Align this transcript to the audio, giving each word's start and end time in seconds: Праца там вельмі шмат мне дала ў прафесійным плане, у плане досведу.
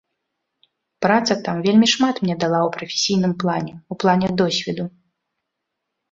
Праца 1.05 1.33
там 1.47 1.57
вельмі 1.65 1.87
шмат 1.95 2.15
мне 2.23 2.35
дала 2.43 2.59
ў 2.67 2.73
прафесійным 2.77 3.33
плане, 3.43 3.73
у 3.93 3.99
плане 4.05 4.27
досведу. 4.41 4.83